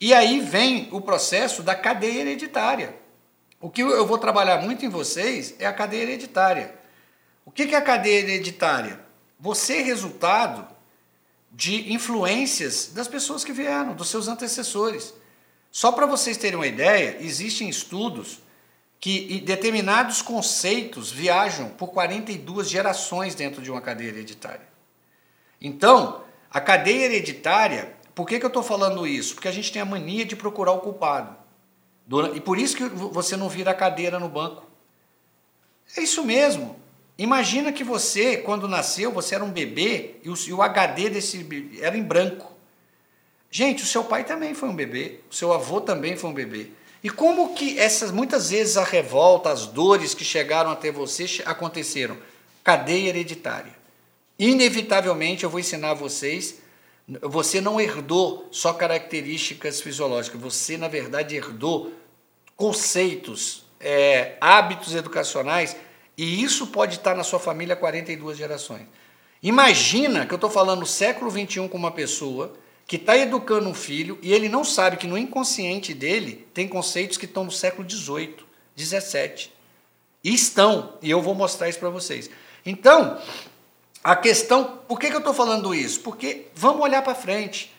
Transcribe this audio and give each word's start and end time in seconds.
E 0.00 0.14
aí 0.14 0.40
vem 0.40 0.88
o 0.92 1.00
processo 1.00 1.62
da 1.62 1.74
cadeia 1.74 2.20
hereditária. 2.20 2.96
O 3.60 3.68
que 3.68 3.82
eu 3.82 4.06
vou 4.06 4.16
trabalhar 4.16 4.62
muito 4.62 4.86
em 4.86 4.88
vocês 4.88 5.54
é 5.58 5.66
a 5.66 5.72
cadeia 5.72 6.02
hereditária. 6.02 6.74
O 7.44 7.50
que 7.50 7.74
é 7.74 7.76
a 7.76 7.82
cadeia 7.82 8.20
hereditária? 8.20 9.00
Você 9.38 9.78
é 9.78 9.82
resultado 9.82 10.66
de 11.52 11.92
influências 11.92 12.90
das 12.94 13.08
pessoas 13.08 13.44
que 13.44 13.52
vieram, 13.52 13.94
dos 13.94 14.08
seus 14.08 14.28
antecessores. 14.28 15.12
Só 15.70 15.92
para 15.92 16.06
vocês 16.06 16.36
terem 16.36 16.56
uma 16.56 16.66
ideia, 16.66 17.18
existem 17.20 17.68
estudos 17.68 18.40
que 18.98 19.40
determinados 19.40 20.22
conceitos 20.22 21.10
viajam 21.10 21.70
por 21.70 21.88
42 21.88 22.68
gerações 22.68 23.34
dentro 23.34 23.60
de 23.62 23.70
uma 23.70 23.80
cadeia 23.80 24.08
hereditária. 24.08 24.68
Então, 25.60 26.22
a 26.50 26.60
cadeia 26.60 27.04
hereditária, 27.04 27.94
por 28.14 28.26
que, 28.26 28.38
que 28.38 28.44
eu 28.44 28.48
estou 28.48 28.62
falando 28.62 29.06
isso? 29.06 29.34
Porque 29.34 29.48
a 29.48 29.52
gente 29.52 29.72
tem 29.72 29.80
a 29.80 29.84
mania 29.84 30.24
de 30.24 30.36
procurar 30.36 30.72
o 30.72 30.80
culpado. 30.80 31.36
E 32.34 32.40
por 32.40 32.58
isso 32.58 32.76
que 32.76 32.84
você 32.84 33.36
não 33.36 33.48
vira 33.48 33.70
a 33.70 33.74
cadeira 33.74 34.18
no 34.18 34.28
banco. 34.28 34.64
É 35.96 36.02
isso 36.02 36.24
mesmo. 36.24 36.78
Imagina 37.16 37.72
que 37.72 37.84
você, 37.84 38.38
quando 38.38 38.66
nasceu, 38.66 39.12
você 39.12 39.34
era 39.34 39.44
um 39.44 39.50
bebê 39.50 40.16
e 40.24 40.30
o, 40.30 40.34
e 40.34 40.52
o 40.52 40.62
HD 40.62 41.10
desse 41.10 41.38
bebê 41.38 41.80
era 41.82 41.96
em 41.96 42.02
branco. 42.02 42.50
Gente, 43.50 43.82
o 43.82 43.86
seu 43.86 44.04
pai 44.04 44.24
também 44.24 44.54
foi 44.54 44.68
um 44.68 44.74
bebê, 44.74 45.20
o 45.30 45.34
seu 45.34 45.52
avô 45.52 45.80
também 45.80 46.16
foi 46.16 46.30
um 46.30 46.34
bebê. 46.34 46.70
E 47.02 47.10
como 47.10 47.54
que 47.54 47.78
essas 47.78 48.10
muitas 48.10 48.50
vezes 48.50 48.76
a 48.76 48.84
revolta, 48.84 49.50
as 49.50 49.66
dores 49.66 50.14
que 50.14 50.24
chegaram 50.24 50.70
até 50.70 50.92
você 50.92 51.42
aconteceram? 51.44 52.16
Cadeia 52.62 53.08
hereditária. 53.08 53.74
Inevitavelmente 54.38 55.44
eu 55.44 55.50
vou 55.50 55.60
ensinar 55.60 55.94
vocês, 55.94 56.56
você 57.22 57.60
não 57.60 57.80
herdou 57.80 58.46
só 58.50 58.72
características 58.72 59.80
fisiológicas, 59.80 60.40
você 60.40 60.76
na 60.76 60.88
verdade 60.88 61.34
herdou 61.34 61.92
conceitos, 62.56 63.64
é, 63.80 64.36
hábitos 64.40 64.94
educacionais, 64.94 65.76
e 66.16 66.42
isso 66.42 66.66
pode 66.68 66.96
estar 66.96 67.16
na 67.16 67.24
sua 67.24 67.38
família 67.38 67.74
há 67.74 67.76
42 67.76 68.36
gerações. 68.36 68.86
Imagina 69.42 70.26
que 70.26 70.34
eu 70.34 70.36
estou 70.36 70.50
falando 70.50 70.84
século 70.84 71.30
XXI 71.30 71.66
com 71.68 71.78
uma 71.78 71.90
pessoa 71.90 72.52
que 72.86 72.96
está 72.96 73.16
educando 73.16 73.68
um 73.68 73.74
filho 73.74 74.18
e 74.20 74.32
ele 74.32 74.48
não 74.48 74.62
sabe 74.62 74.96
que 74.96 75.06
no 75.06 75.16
inconsciente 75.16 75.94
dele 75.94 76.46
tem 76.52 76.68
conceitos 76.68 77.16
que 77.16 77.24
estão 77.24 77.44
no 77.44 77.50
século 77.50 77.88
XVIII, 77.88 78.36
XVII. 78.76 79.50
E 80.22 80.34
estão, 80.34 80.98
e 81.00 81.10
eu 81.10 81.22
vou 81.22 81.34
mostrar 81.34 81.68
isso 81.68 81.78
para 81.78 81.88
vocês. 81.88 82.28
Então, 82.66 83.18
a 84.02 84.16
questão, 84.16 84.78
por 84.88 84.98
que, 84.98 85.08
que 85.08 85.14
eu 85.14 85.18
estou 85.18 85.34
falando 85.34 85.74
isso? 85.74 86.00
Porque 86.00 86.48
vamos 86.54 86.82
olhar 86.82 87.02
para 87.02 87.14
frente. 87.14 87.74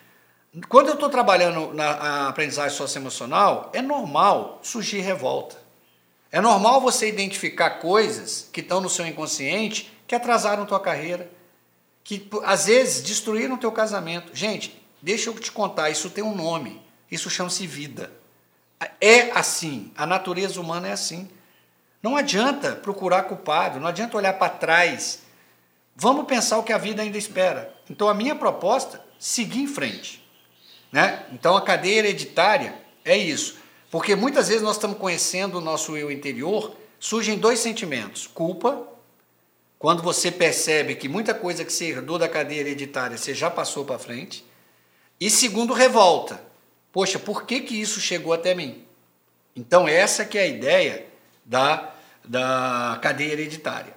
Quando 0.68 0.88
eu 0.90 0.96
estou 0.96 1.10
trabalhando 1.10 1.74
na 1.74 2.28
aprendizagem 2.28 2.78
socioemocional, 2.78 3.70
é 3.74 3.82
normal 3.82 4.60
surgir 4.62 5.00
revolta. 5.00 5.58
É 6.32 6.40
normal 6.42 6.82
você 6.82 7.08
identificar 7.08 7.80
coisas 7.80 8.50
que 8.52 8.62
estão 8.62 8.82
no 8.82 8.90
seu 8.90 9.06
inconsciente 9.06 9.92
que 10.06 10.16
atrasaram 10.16 10.66
tua 10.66 10.80
carreira, 10.80 11.32
que 12.04 12.30
às 12.44 12.66
vezes 12.66 13.02
destruíram 13.02 13.58
teu 13.58 13.72
casamento. 13.72 14.36
Gente, 14.36 14.82
Deixa 15.02 15.30
eu 15.30 15.34
te 15.34 15.52
contar, 15.52 15.90
isso 15.90 16.10
tem 16.10 16.24
um 16.24 16.36
nome. 16.36 16.80
Isso 17.10 17.30
chama-se 17.30 17.66
vida. 17.66 18.12
É 19.00 19.32
assim, 19.32 19.92
a 19.98 20.06
natureza 20.06 20.62
humana 20.62 20.90
é 20.90 20.92
assim. 20.92 21.28
Não 22.04 22.16
adianta 22.16 22.76
procurar 22.76 23.24
culpado, 23.24 23.80
não 23.80 23.88
adianta 23.88 24.18
olhar 24.18 24.34
para 24.34 24.50
trás. 24.50 25.24
Vamos 25.96 26.26
pensar 26.26 26.58
o 26.58 26.64
que 26.64 26.74
a 26.74 26.78
vida 26.78 27.02
ainda 27.02 27.18
espera. 27.18 27.74
Então 27.90 28.08
a 28.08 28.14
minha 28.14 28.36
proposta, 28.36 29.04
seguir 29.20 29.62
em 29.62 29.68
frente. 29.68 30.24
Né? 30.92 31.26
Então 31.32 31.56
a 31.56 31.62
cadeia 31.62 32.00
hereditária 32.00 32.76
é 33.04 33.18
isso. 33.18 33.58
Porque 33.90 34.16
muitas 34.16 34.48
vezes 34.48 34.64
nós 34.64 34.78
estamos 34.78 34.98
conhecendo 34.98 35.58
o 35.58 35.62
nosso 35.62 35.98
eu 35.98 36.12
interior, 36.12 36.76
surgem 37.00 37.38
dois 37.38 37.60
sentimentos: 37.60 38.26
culpa, 38.26 38.88
quando 39.78 40.02
você 40.02 40.32
percebe 40.32 40.96
que 40.96 41.10
muita 41.10 41.34
coisa 41.34 41.66
que 41.66 41.74
você 41.74 41.86
herdou 41.86 42.18
da 42.18 42.30
cadeia 42.30 42.62
hereditária 42.62 43.18
você 43.18 43.34
já 43.34 43.50
passou 43.50 43.84
para 43.84 44.00
frente, 44.00 44.46
e 45.20 45.30
segundo, 45.30 45.74
revolta. 45.74 46.42
Poxa, 46.92 47.20
por 47.20 47.46
que, 47.46 47.62
que 47.62 47.80
isso 47.80 48.00
chegou 48.00 48.34
até 48.34 48.56
mim? 48.56 48.86
Então, 49.56 49.88
essa 49.88 50.26
que 50.26 50.38
é 50.38 50.42
a 50.42 50.48
ideia 50.48 51.06
da, 51.46 51.94
da 52.24 53.00
cadeia 53.02 53.34
hereditária. 53.34 53.96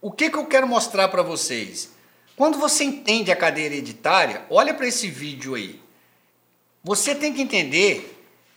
O 0.00 0.10
que, 0.12 0.30
que 0.30 0.36
eu 0.36 0.46
quero 0.46 0.66
mostrar 0.66 1.08
para 1.08 1.22
vocês? 1.22 1.90
Quando 2.36 2.58
você 2.58 2.84
entende 2.84 3.32
a 3.32 3.36
cadeia 3.36 3.66
hereditária, 3.66 4.44
olha 4.50 4.74
para 4.74 4.86
esse 4.86 5.08
vídeo 5.08 5.54
aí. 5.54 5.80
Você 6.84 7.14
tem 7.14 7.32
que 7.32 7.42
entender 7.42 8.12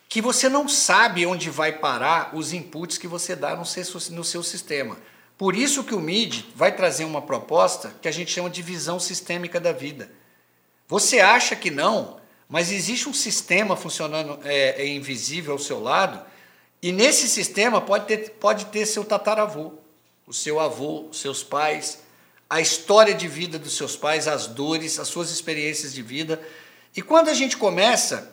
que 0.09 0.21
você 0.21 0.49
não 0.49 0.67
sabe 0.67 1.25
onde 1.25 1.49
vai 1.49 1.71
parar 1.71 2.35
os 2.35 2.51
inputs 2.51 2.97
que 2.97 3.07
você 3.07 3.35
dá 3.35 3.55
no 3.55 3.65
seu, 3.65 3.83
no 4.11 4.23
seu 4.23 4.43
sistema. 4.43 4.97
Por 5.37 5.55
isso 5.55 5.83
que 5.83 5.95
o 5.95 6.01
MID 6.01 6.47
vai 6.55 6.75
trazer 6.75 7.05
uma 7.05 7.21
proposta 7.21 7.95
que 8.01 8.07
a 8.07 8.11
gente 8.11 8.31
chama 8.31 8.49
de 8.49 8.61
visão 8.61 8.99
sistêmica 8.99 9.59
da 9.59 9.71
vida. 9.71 10.11
Você 10.87 11.19
acha 11.19 11.55
que 11.55 11.71
não, 11.71 12.19
mas 12.49 12.71
existe 12.71 13.07
um 13.07 13.13
sistema 13.13 13.77
funcionando 13.77 14.39
é, 14.43 14.81
é 14.81 14.87
invisível 14.87 15.53
ao 15.53 15.59
seu 15.59 15.79
lado, 15.79 16.19
e 16.81 16.91
nesse 16.91 17.29
sistema 17.29 17.79
pode 17.79 18.05
ter, 18.05 18.31
pode 18.31 18.65
ter 18.65 18.85
seu 18.85 19.05
tataravô, 19.05 19.73
o 20.29 20.33
seu 20.33 20.59
avô, 20.59 21.09
seus 21.11 21.43
pais, 21.43 22.03
a 22.47 22.61
história 22.61 23.15
de 23.15 23.27
vida 23.27 23.57
dos 23.57 23.75
seus 23.75 23.97
pais, 23.97 24.27
as 24.27 24.45
dores, 24.45 24.99
as 24.99 25.07
suas 25.07 25.31
experiências 25.31 25.91
de 25.91 26.03
vida. 26.03 26.39
E 26.95 27.01
quando 27.01 27.29
a 27.29 27.33
gente 27.33 27.57
começa, 27.57 28.31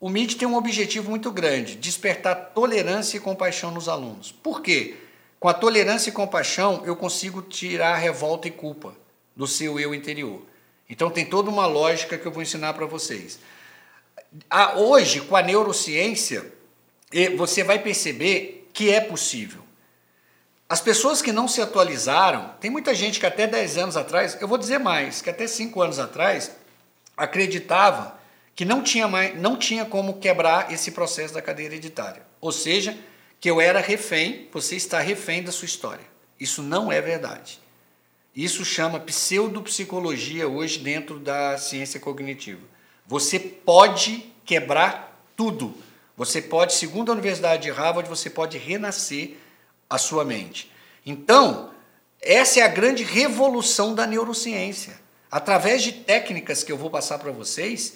o 0.00 0.08
MIT 0.08 0.36
tem 0.36 0.46
um 0.46 0.54
objetivo 0.54 1.10
muito 1.10 1.32
grande: 1.32 1.74
despertar 1.74 2.52
tolerância 2.54 3.16
e 3.16 3.20
compaixão 3.20 3.72
nos 3.72 3.88
alunos. 3.88 4.30
Por 4.30 4.62
quê? 4.62 4.96
Com 5.40 5.48
a 5.48 5.54
tolerância 5.54 6.10
e 6.10 6.12
compaixão, 6.12 6.84
eu 6.86 6.94
consigo 6.94 7.42
tirar 7.42 7.94
a 7.94 7.98
revolta 7.98 8.46
e 8.46 8.50
culpa 8.52 8.94
do 9.34 9.46
seu 9.46 9.80
eu 9.80 9.92
interior. 9.92 10.42
Então 10.88 11.10
tem 11.10 11.24
toda 11.24 11.50
uma 11.50 11.66
lógica 11.66 12.16
que 12.16 12.24
eu 12.24 12.30
vou 12.30 12.42
ensinar 12.42 12.74
para 12.74 12.86
vocês. 12.86 13.40
Hoje, 14.76 15.20
com 15.22 15.34
a 15.34 15.42
neurociência, 15.42 16.52
você 17.36 17.64
vai 17.64 17.80
perceber 17.80 18.68
que 18.72 18.90
é 18.90 19.00
possível. 19.00 19.62
As 20.72 20.80
pessoas 20.80 21.20
que 21.20 21.32
não 21.32 21.46
se 21.46 21.60
atualizaram, 21.60 22.54
tem 22.58 22.70
muita 22.70 22.94
gente 22.94 23.20
que 23.20 23.26
até 23.26 23.46
10 23.46 23.76
anos 23.76 23.94
atrás, 23.94 24.38
eu 24.40 24.48
vou 24.48 24.56
dizer 24.56 24.78
mais, 24.78 25.20
que 25.20 25.28
até 25.28 25.46
5 25.46 25.82
anos 25.82 25.98
atrás, 25.98 26.50
acreditava 27.14 28.18
que 28.54 28.64
não 28.64 28.82
tinha, 28.82 29.06
mais, 29.06 29.38
não 29.38 29.54
tinha 29.54 29.84
como 29.84 30.14
quebrar 30.14 30.72
esse 30.72 30.92
processo 30.92 31.34
da 31.34 31.42
cadeia 31.42 31.66
hereditária. 31.66 32.22
Ou 32.40 32.50
seja, 32.50 32.96
que 33.38 33.50
eu 33.50 33.60
era 33.60 33.80
refém, 33.80 34.48
você 34.50 34.74
está 34.74 34.98
refém 34.98 35.42
da 35.42 35.52
sua 35.52 35.66
história. 35.66 36.06
Isso 36.40 36.62
não 36.62 36.90
é 36.90 37.02
verdade. 37.02 37.60
Isso 38.34 38.64
chama 38.64 38.98
pseudopsicologia 38.98 40.48
hoje 40.48 40.78
dentro 40.78 41.18
da 41.18 41.58
ciência 41.58 42.00
cognitiva. 42.00 42.62
Você 43.06 43.38
pode 43.38 44.32
quebrar 44.42 45.22
tudo. 45.36 45.74
Você 46.16 46.40
pode, 46.40 46.72
segundo 46.72 47.10
a 47.10 47.12
Universidade 47.12 47.64
de 47.64 47.70
Harvard, 47.70 48.08
você 48.08 48.30
pode 48.30 48.56
renascer 48.56 49.36
a 49.92 49.98
sua 49.98 50.24
mente. 50.24 50.70
Então, 51.04 51.70
essa 52.20 52.60
é 52.60 52.62
a 52.62 52.68
grande 52.68 53.02
revolução 53.02 53.94
da 53.94 54.06
neurociência. 54.06 55.00
Através 55.30 55.82
de 55.82 55.92
técnicas 55.92 56.62
que 56.62 56.70
eu 56.70 56.76
vou 56.76 56.90
passar 56.90 57.18
para 57.18 57.32
vocês, 57.32 57.94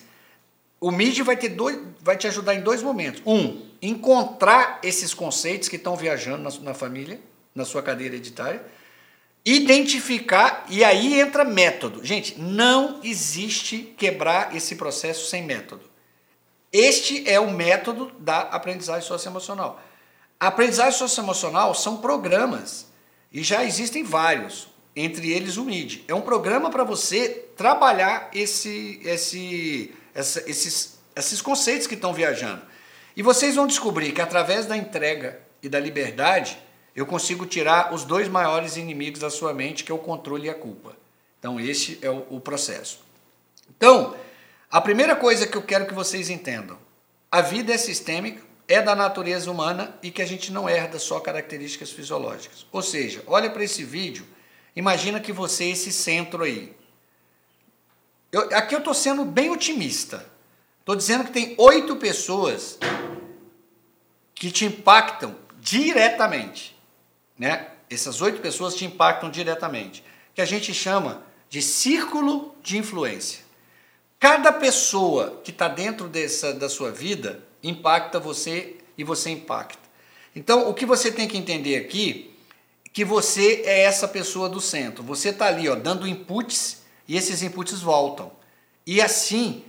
o 0.80 0.90
MIDI 0.90 1.22
vai, 1.22 1.36
ter 1.36 1.50
dois, 1.50 1.78
vai 2.00 2.16
te 2.16 2.26
ajudar 2.26 2.54
em 2.54 2.60
dois 2.60 2.82
momentos. 2.82 3.22
Um, 3.26 3.66
encontrar 3.80 4.80
esses 4.82 5.14
conceitos 5.14 5.68
que 5.68 5.76
estão 5.76 5.96
viajando 5.96 6.42
na, 6.42 6.50
na 6.60 6.74
família, 6.74 7.20
na 7.54 7.64
sua 7.64 7.82
cadeia 7.82 8.08
hereditária 8.08 8.62
identificar 9.46 10.66
e 10.68 10.82
aí 10.82 11.20
entra 11.20 11.44
método. 11.44 12.04
Gente, 12.04 12.38
não 12.40 13.00
existe 13.04 13.94
quebrar 13.96 14.54
esse 14.56 14.74
processo 14.74 15.30
sem 15.30 15.44
método. 15.44 15.84
Este 16.72 17.30
é 17.30 17.38
o 17.38 17.52
método 17.52 18.10
da 18.18 18.40
aprendizagem 18.40 19.06
socioemocional. 19.06 19.80
A 20.38 20.48
aprendizagem 20.48 20.98
socioemocional 20.98 21.74
são 21.74 21.96
programas 21.98 22.86
e 23.32 23.42
já 23.42 23.64
existem 23.64 24.02
vários, 24.02 24.68
entre 24.94 25.32
eles 25.32 25.56
o 25.56 25.64
MID. 25.64 26.04
É 26.06 26.14
um 26.14 26.20
programa 26.20 26.70
para 26.70 26.84
você 26.84 27.48
trabalhar 27.56 28.30
esse, 28.34 29.00
esse, 29.04 29.94
essa, 30.14 30.48
esses, 30.48 30.98
esses 31.14 31.40
conceitos 31.40 31.86
que 31.86 31.94
estão 31.94 32.12
viajando. 32.12 32.62
E 33.16 33.22
vocês 33.22 33.54
vão 33.54 33.66
descobrir 33.66 34.12
que 34.12 34.20
através 34.20 34.66
da 34.66 34.76
entrega 34.76 35.40
e 35.62 35.68
da 35.68 35.80
liberdade, 35.80 36.58
eu 36.94 37.06
consigo 37.06 37.46
tirar 37.46 37.94
os 37.94 38.04
dois 38.04 38.28
maiores 38.28 38.76
inimigos 38.76 39.20
da 39.20 39.30
sua 39.30 39.54
mente, 39.54 39.84
que 39.84 39.92
é 39.92 39.94
o 39.94 39.98
controle 39.98 40.46
e 40.46 40.50
a 40.50 40.54
culpa. 40.54 40.94
Então, 41.38 41.58
esse 41.58 41.98
é 42.02 42.10
o, 42.10 42.26
o 42.30 42.40
processo. 42.40 43.00
Então, 43.76 44.14
a 44.70 44.80
primeira 44.80 45.16
coisa 45.16 45.46
que 45.46 45.56
eu 45.56 45.62
quero 45.62 45.86
que 45.86 45.94
vocês 45.94 46.28
entendam: 46.30 46.78
a 47.30 47.40
vida 47.40 47.72
é 47.72 47.78
sistêmica, 47.78 48.42
é 48.68 48.82
da 48.82 48.94
natureza 48.94 49.50
humana 49.50 49.96
e 50.02 50.10
que 50.10 50.20
a 50.20 50.26
gente 50.26 50.52
não 50.52 50.68
herda 50.68 50.98
só 50.98 51.20
características 51.20 51.90
fisiológicas. 51.90 52.66
Ou 52.72 52.82
seja, 52.82 53.22
olha 53.26 53.50
para 53.50 53.64
esse 53.64 53.84
vídeo, 53.84 54.26
imagina 54.74 55.20
que 55.20 55.32
você 55.32 55.64
é 55.64 55.68
esse 55.68 55.92
centro 55.92 56.42
aí. 56.42 56.74
Eu, 58.32 58.42
aqui 58.56 58.74
eu 58.74 58.80
estou 58.80 58.94
sendo 58.94 59.24
bem 59.24 59.50
otimista. 59.50 60.26
Estou 60.80 60.96
dizendo 60.96 61.24
que 61.24 61.32
tem 61.32 61.54
oito 61.58 61.96
pessoas 61.96 62.78
que 64.34 64.50
te 64.50 64.64
impactam 64.64 65.34
diretamente, 65.58 66.76
né? 67.38 67.70
Essas 67.88 68.20
oito 68.20 68.40
pessoas 68.40 68.74
te 68.74 68.84
impactam 68.84 69.30
diretamente, 69.30 70.04
que 70.34 70.40
a 70.40 70.44
gente 70.44 70.74
chama 70.74 71.22
de 71.48 71.62
círculo 71.62 72.54
de 72.62 72.76
influência. 72.76 73.40
Cada 74.18 74.52
pessoa 74.52 75.40
que 75.42 75.50
está 75.50 75.68
dentro 75.68 76.08
dessa 76.08 76.52
da 76.52 76.68
sua 76.68 76.90
vida 76.90 77.42
impacta 77.68 78.18
você 78.18 78.76
e 78.96 79.04
você 79.04 79.30
impacta. 79.30 79.86
Então, 80.34 80.68
o 80.68 80.74
que 80.74 80.84
você 80.84 81.10
tem 81.10 81.26
que 81.26 81.36
entender 81.36 81.76
aqui 81.76 82.36
que 82.96 83.04
você 83.04 83.62
é 83.66 83.82
essa 83.82 84.08
pessoa 84.08 84.48
do 84.48 84.58
centro. 84.58 85.04
Você 85.04 85.28
está 85.28 85.48
ali, 85.48 85.68
ó, 85.68 85.74
dando 85.74 86.08
inputs 86.08 86.78
e 87.06 87.14
esses 87.14 87.42
inputs 87.42 87.82
voltam. 87.82 88.32
E 88.86 89.02
assim, 89.02 89.66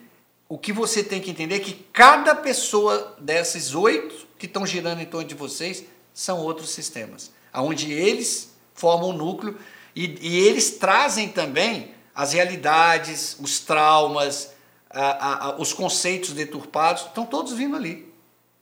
o 0.48 0.58
que 0.58 0.72
você 0.72 1.04
tem 1.04 1.20
que 1.20 1.30
entender 1.30 1.56
é 1.56 1.60
que 1.60 1.74
cada 1.92 2.34
pessoa 2.34 3.18
desses 3.20 3.76
oito 3.76 4.26
que 4.40 4.46
estão 4.46 4.66
girando 4.66 5.02
em 5.02 5.06
torno 5.06 5.28
de 5.28 5.36
vocês 5.36 5.84
são 6.14 6.40
outros 6.40 6.70
sistemas, 6.70 7.30
aonde 7.52 7.92
eles 7.92 8.56
formam 8.74 9.10
o 9.10 9.14
núcleo 9.14 9.60
e, 9.94 10.18
e 10.22 10.48
eles 10.48 10.78
trazem 10.78 11.28
também 11.28 11.92
as 12.16 12.32
realidades, 12.32 13.36
os 13.42 13.60
traumas, 13.60 14.54
a, 14.90 15.48
a, 15.48 15.56
os 15.60 15.74
conceitos 15.74 16.32
deturpados, 16.32 17.04
estão 17.04 17.26
todos 17.26 17.54
vindo 17.54 17.76
ali. 17.76 18.12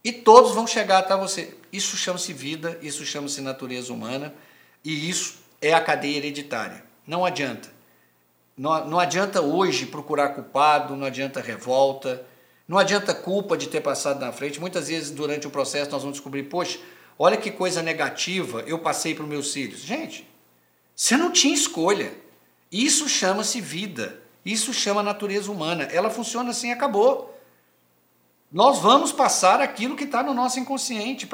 E 0.04 0.12
todos 0.12 0.54
vão 0.54 0.68
chegar 0.68 1.00
até 1.00 1.16
você. 1.16 1.58
Isso 1.72 1.98
chama-se 1.98 2.32
vida, 2.32 2.78
isso 2.82 3.06
chama-se 3.06 3.42
natureza 3.42 3.92
humana, 3.92 4.34
e 4.84 5.10
isso 5.10 5.40
é 5.62 5.74
a 5.74 5.82
cadeia 5.82 6.18
hereditária. 6.18 6.84
Não 7.08 7.26
adianta. 7.26 7.74
Não, 8.58 8.88
não 8.88 9.00
adianta 9.00 9.42
hoje 9.42 9.86
procurar 9.86 10.30
culpado, 10.30 10.96
não 10.96 11.06
adianta 11.06 11.42
revolta, 11.42 12.26
não 12.68 12.78
adianta 12.78 13.14
culpa 13.14 13.58
de 13.58 13.68
ter 13.68 13.82
passado 13.82 14.20
na 14.20 14.32
frente. 14.32 14.60
Muitas 14.60 14.88
vezes, 14.88 15.12
durante 15.12 15.48
o 15.48 15.52
processo, 15.52 15.92
nós 15.92 16.02
vamos 16.02 16.18
descobrir: 16.18 16.44
poxa, 16.44 16.80
olha 17.18 17.38
que 17.38 17.52
coisa 17.52 17.82
negativa 17.82 18.64
eu 18.66 18.80
passei 18.80 19.14
para 19.14 19.24
os 19.24 19.30
meus 19.30 19.54
filhos. 19.54 19.82
Gente, 19.82 20.28
você 20.96 21.18
não 21.18 21.32
tinha 21.32 21.54
escolha. 21.54 22.14
Isso 22.72 23.08
chama-se 23.08 23.60
vida. 23.62 24.22
Isso 24.46 24.72
chama 24.72 25.02
natureza 25.02 25.52
humana. 25.52 25.84
Ela 25.92 26.10
funciona 26.10 26.52
assim 26.52 26.72
acabou. 26.72 27.36
Nós 28.52 28.80
vamos 28.80 29.12
passar 29.12 29.60
aquilo 29.60 29.96
que 29.96 30.04
está 30.04 30.22
no 30.22 30.34
nosso 30.34 30.60
inconsciente. 30.60 31.28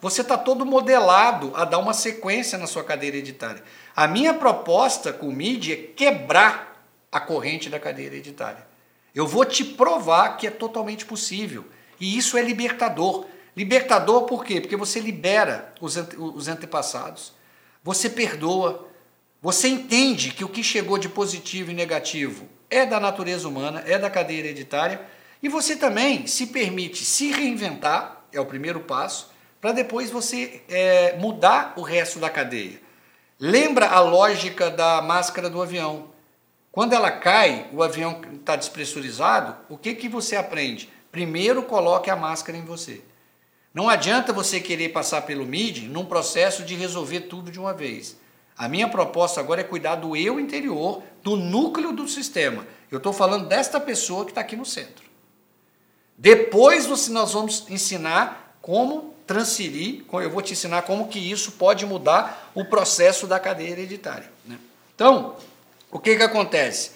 Você 0.00 0.20
está 0.20 0.36
todo 0.36 0.66
modelado 0.66 1.50
a 1.56 1.64
dar 1.64 1.78
uma 1.78 1.94
sequência 1.94 2.58
na 2.58 2.66
sua 2.66 2.84
cadeira 2.84 3.16
hereditária. 3.16 3.64
A 3.96 4.06
minha 4.06 4.34
proposta 4.34 5.12
com 5.12 5.28
o 5.28 5.32
MIDI 5.32 5.72
é 5.72 5.76
quebrar 5.76 6.86
a 7.10 7.18
corrente 7.18 7.70
da 7.70 7.80
cadeira 7.80 8.14
hereditária. 8.14 8.66
Eu 9.14 9.26
vou 9.26 9.44
te 9.46 9.64
provar 9.64 10.36
que 10.36 10.46
é 10.46 10.50
totalmente 10.50 11.06
possível. 11.06 11.64
E 11.98 12.16
isso 12.16 12.36
é 12.36 12.42
libertador. 12.42 13.24
Libertador 13.56 14.24
por 14.24 14.44
quê? 14.44 14.60
Porque 14.60 14.76
você 14.76 15.00
libera 15.00 15.72
os, 15.80 15.96
os 16.18 16.46
antepassados, 16.46 17.32
você 17.82 18.10
perdoa, 18.10 18.86
você 19.40 19.68
entende 19.68 20.30
que 20.30 20.44
o 20.44 20.48
que 20.48 20.62
chegou 20.62 20.98
de 20.98 21.08
positivo 21.08 21.70
e 21.70 21.74
negativo 21.74 22.48
é 22.70 22.84
da 22.84 22.98
natureza 22.98 23.46
humana, 23.48 23.82
é 23.86 23.98
da 23.98 24.10
cadeia 24.10 24.40
hereditária 24.40 25.00
e 25.42 25.48
você 25.48 25.76
também 25.76 26.26
se 26.26 26.48
permite 26.48 27.04
se 27.04 27.30
reinventar, 27.30 28.24
é 28.32 28.40
o 28.40 28.46
primeiro 28.46 28.80
passo, 28.80 29.30
para 29.60 29.72
depois 29.72 30.10
você 30.10 30.62
é, 30.68 31.16
mudar 31.18 31.74
o 31.76 31.82
resto 31.82 32.18
da 32.18 32.30
cadeia. 32.30 32.80
Lembra 33.38 33.88
a 33.88 34.00
lógica 34.00 34.70
da 34.70 35.02
máscara 35.02 35.50
do 35.50 35.60
avião. 35.60 36.08
Quando 36.72 36.94
ela 36.94 37.10
cai, 37.10 37.68
o 37.72 37.82
avião 37.82 38.20
está 38.34 38.56
despressurizado, 38.56 39.56
o 39.68 39.76
que, 39.76 39.94
que 39.94 40.08
você 40.08 40.36
aprende? 40.36 40.90
Primeiro 41.12 41.62
coloque 41.62 42.10
a 42.10 42.16
máscara 42.16 42.56
em 42.56 42.64
você. 42.64 43.02
Não 43.72 43.88
adianta 43.88 44.32
você 44.32 44.58
querer 44.58 44.88
passar 44.88 45.22
pelo 45.22 45.44
MIDI 45.44 45.82
num 45.82 46.04
processo 46.04 46.62
de 46.62 46.74
resolver 46.74 47.20
tudo 47.22 47.50
de 47.50 47.58
uma 47.58 47.74
vez. 47.74 48.18
A 48.56 48.68
minha 48.68 48.88
proposta 48.88 49.40
agora 49.40 49.60
é 49.60 49.64
cuidar 49.64 49.96
do 49.96 50.16
eu 50.16 50.40
interior, 50.40 51.02
do 51.22 51.36
núcleo 51.36 51.92
do 51.92 52.08
sistema. 52.08 52.66
Eu 52.90 52.98
estou 52.98 53.12
falando 53.12 53.46
desta 53.46 53.78
pessoa 53.78 54.24
que 54.24 54.30
está 54.30 54.40
aqui 54.40 54.56
no 54.56 54.64
centro. 54.64 55.04
Depois 56.16 56.86
nós 57.08 57.32
vamos 57.32 57.66
ensinar 57.68 58.56
como 58.62 59.14
transferir, 59.26 60.04
eu 60.12 60.30
vou 60.30 60.40
te 60.40 60.52
ensinar 60.52 60.82
como 60.82 61.08
que 61.08 61.18
isso 61.18 61.52
pode 61.52 61.84
mudar 61.84 62.50
o 62.54 62.64
processo 62.64 63.26
da 63.26 63.38
cadeia 63.38 63.70
hereditária. 63.70 64.30
Né? 64.44 64.58
Então, 64.94 65.36
o 65.90 65.98
que, 65.98 66.16
que 66.16 66.22
acontece? 66.22 66.92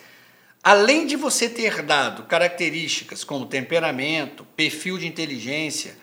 Além 0.62 1.06
de 1.06 1.16
você 1.16 1.48
ter 1.48 1.82
dado 1.82 2.24
características 2.24 3.24
como 3.24 3.46
temperamento, 3.46 4.44
perfil 4.56 4.96
de 4.96 5.06
inteligência, 5.06 5.96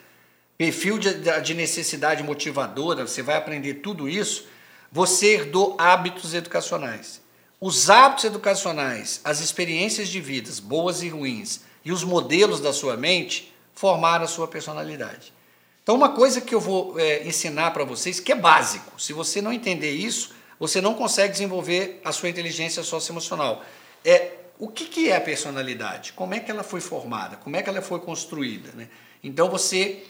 perfil 0.58 0.98
de, 0.98 1.14
de 1.42 1.54
necessidade 1.54 2.24
motivadora, 2.24 3.08
você 3.08 3.22
vai 3.22 3.38
aprender 3.38 3.76
tudo 3.76 4.10
isso, 4.10 4.48
você 4.92 5.34
herdou 5.34 5.76
hábitos 5.78 6.34
educacionais. 6.34 7.22
Os 7.60 7.90
hábitos 7.90 8.26
educacionais, 8.26 9.20
as 9.24 9.40
experiências 9.40 10.10
de 10.10 10.22
vidas, 10.22 10.60
boas 10.60 11.02
e 11.02 11.10
ruins, 11.10 11.62
e 11.84 11.92
os 11.92 12.04
modelos 12.04 12.60
da 12.60 12.72
sua 12.72 12.96
mente 12.96 13.54
formaram 13.74 14.26
a 14.26 14.28
sua 14.28 14.48
personalidade. 14.48 15.34
Então, 15.82 15.96
uma 15.96 16.10
coisa 16.10 16.42
que 16.42 16.54
eu 16.54 16.60
vou 16.60 17.00
é, 17.00 17.26
ensinar 17.26 17.72
para 17.72 17.86
vocês, 17.86 18.20
que 18.20 18.32
é 18.32 18.36
básico, 18.36 19.02
se 19.02 19.14
você 19.14 19.42
não 19.42 19.54
entender 19.54 19.92
isso, 19.92 20.36
você 20.60 20.82
não 20.82 20.94
consegue 20.94 21.32
desenvolver 21.32 22.02
a 22.04 22.12
sua 22.12 22.30
inteligência 22.30 22.84
socioemocional. 22.84 23.64
É 24.04 24.34
o 24.60 24.68
que, 24.68 24.86
que 24.86 25.10
é 25.10 25.16
a 25.16 25.22
personalidade? 25.22 26.14
Como 26.14 26.34
é 26.34 26.40
que 26.40 26.52
ela 26.52 26.64
foi 26.64 26.82
formada? 26.82 27.38
Como 27.38 27.56
é 27.56 27.62
que 27.62 27.70
ela 27.70 27.82
foi 27.82 28.00
construída? 28.00 28.72
Né? 28.74 28.90
Então, 29.24 29.50
você, 29.50 30.04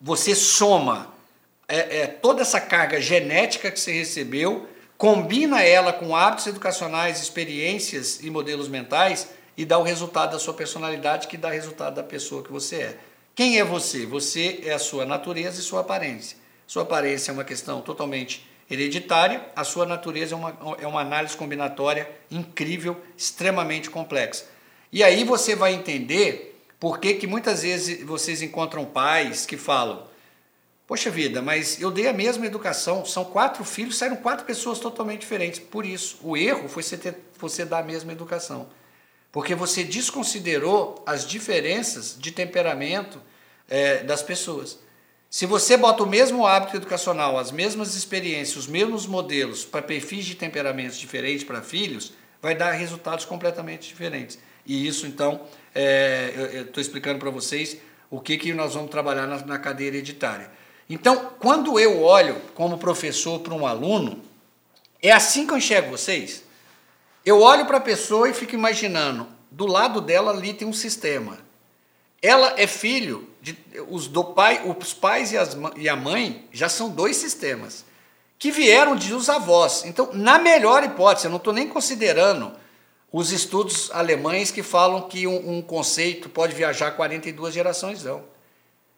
você 0.00 0.34
soma 0.34 1.13
é, 1.68 2.00
é, 2.00 2.06
toda 2.06 2.42
essa 2.42 2.60
carga 2.60 3.00
genética 3.00 3.70
que 3.70 3.80
você 3.80 3.92
recebeu, 3.92 4.68
combina 4.96 5.62
ela 5.62 5.92
com 5.92 6.14
hábitos 6.14 6.46
educacionais, 6.46 7.20
experiências 7.20 8.20
e 8.22 8.30
modelos 8.30 8.68
mentais 8.68 9.28
e 9.56 9.64
dá 9.64 9.78
o 9.78 9.82
resultado 9.82 10.32
da 10.32 10.38
sua 10.38 10.54
personalidade, 10.54 11.28
que 11.28 11.36
dá 11.36 11.48
o 11.48 11.52
resultado 11.52 11.94
da 11.94 12.02
pessoa 12.02 12.42
que 12.42 12.52
você 12.52 12.76
é. 12.76 12.98
Quem 13.34 13.58
é 13.58 13.64
você? 13.64 14.06
Você 14.06 14.60
é 14.64 14.72
a 14.72 14.78
sua 14.78 15.04
natureza 15.04 15.60
e 15.60 15.62
sua 15.62 15.80
aparência. 15.80 16.36
Sua 16.66 16.82
aparência 16.82 17.30
é 17.30 17.34
uma 17.34 17.44
questão 17.44 17.80
totalmente 17.80 18.46
hereditária, 18.70 19.44
a 19.54 19.62
sua 19.62 19.84
natureza 19.84 20.34
é 20.34 20.38
uma, 20.38 20.76
é 20.80 20.86
uma 20.86 21.00
análise 21.00 21.36
combinatória 21.36 22.10
incrível, 22.30 22.96
extremamente 23.16 23.90
complexa. 23.90 24.46
E 24.92 25.02
aí 25.02 25.24
você 25.24 25.54
vai 25.54 25.74
entender 25.74 26.58
por 26.80 26.98
que, 26.98 27.14
que 27.14 27.26
muitas 27.26 27.62
vezes 27.62 28.02
vocês 28.04 28.40
encontram 28.40 28.84
pais 28.84 29.44
que 29.44 29.56
falam: 29.56 30.06
Poxa 30.86 31.10
vida, 31.10 31.40
mas 31.40 31.80
eu 31.80 31.90
dei 31.90 32.08
a 32.08 32.12
mesma 32.12 32.44
educação, 32.44 33.04
são 33.04 33.24
quatro 33.24 33.64
filhos, 33.64 33.96
saíram 33.96 34.16
quatro 34.16 34.44
pessoas 34.44 34.78
totalmente 34.78 35.20
diferentes. 35.20 35.58
Por 35.58 35.86
isso, 35.86 36.18
o 36.22 36.36
erro 36.36 36.68
foi 36.68 36.82
você, 36.82 36.96
ter, 36.96 37.16
você 37.38 37.64
dar 37.64 37.78
a 37.78 37.82
mesma 37.82 38.12
educação 38.12 38.68
porque 39.34 39.52
você 39.52 39.82
desconsiderou 39.82 41.02
as 41.04 41.26
diferenças 41.26 42.16
de 42.16 42.30
temperamento 42.30 43.20
é, 43.68 44.04
das 44.04 44.22
pessoas. 44.22 44.78
Se 45.28 45.44
você 45.44 45.76
bota 45.76 46.04
o 46.04 46.06
mesmo 46.06 46.46
hábito 46.46 46.76
educacional, 46.76 47.36
as 47.36 47.50
mesmas 47.50 47.96
experiências, 47.96 48.56
os 48.56 48.66
mesmos 48.68 49.08
modelos 49.08 49.64
para 49.64 49.82
perfis 49.82 50.24
de 50.24 50.36
temperamentos 50.36 50.96
diferentes 50.96 51.42
para 51.42 51.60
filhos, 51.62 52.12
vai 52.40 52.54
dar 52.54 52.70
resultados 52.70 53.24
completamente 53.24 53.88
diferentes. 53.88 54.38
E 54.64 54.86
isso, 54.86 55.04
então, 55.04 55.40
é, 55.74 56.32
eu 56.52 56.62
estou 56.62 56.80
explicando 56.80 57.18
para 57.18 57.30
vocês 57.30 57.76
o 58.08 58.20
que, 58.20 58.38
que 58.38 58.54
nós 58.54 58.74
vamos 58.74 58.88
trabalhar 58.88 59.26
na, 59.26 59.44
na 59.44 59.58
cadeia 59.58 59.88
hereditária. 59.88 60.48
Então, 60.88 61.30
quando 61.38 61.78
eu 61.78 62.02
olho 62.02 62.40
como 62.54 62.78
professor 62.78 63.40
para 63.40 63.54
um 63.54 63.66
aluno, 63.66 64.22
é 65.02 65.12
assim 65.12 65.46
que 65.46 65.52
eu 65.52 65.58
enxergo 65.58 65.90
vocês. 65.90 66.42
Eu 67.24 67.40
olho 67.40 67.66
para 67.66 67.78
a 67.78 67.80
pessoa 67.80 68.28
e 68.28 68.34
fico 68.34 68.54
imaginando, 68.54 69.26
do 69.50 69.66
lado 69.66 70.00
dela 70.00 70.30
ali 70.30 70.52
tem 70.52 70.68
um 70.68 70.72
sistema. 70.72 71.38
Ela 72.20 72.54
é 72.58 72.66
filho 72.66 73.28
de 73.40 73.56
os 73.88 74.06
do 74.06 74.24
pai, 74.24 74.62
os 74.64 74.92
pais 74.92 75.32
e, 75.32 75.38
as, 75.38 75.56
e 75.76 75.88
a 75.88 75.96
mãe 75.96 76.46
já 76.52 76.68
são 76.68 76.90
dois 76.90 77.16
sistemas 77.16 77.84
que 78.38 78.50
vieram 78.50 78.96
de 78.96 79.14
os 79.14 79.28
avós. 79.28 79.84
Então, 79.84 80.10
na 80.12 80.38
melhor 80.38 80.84
hipótese, 80.84 81.26
eu 81.26 81.30
não 81.30 81.38
estou 81.38 81.52
nem 81.52 81.68
considerando 81.68 82.52
os 83.12 83.30
estudos 83.30 83.90
alemães 83.92 84.50
que 84.50 84.62
falam 84.62 85.02
que 85.02 85.26
um, 85.26 85.56
um 85.56 85.62
conceito 85.62 86.28
pode 86.28 86.54
viajar 86.54 86.90
42 86.92 87.54
gerações, 87.54 88.02
não. 88.02 88.33